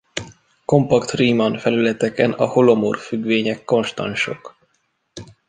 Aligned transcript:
Kompakt 0.65 1.11
Riemann-felületeken 1.13 2.31
a 2.31 2.45
holomorf 2.45 3.05
függvények 3.07 3.63
konstansok. 3.65 4.57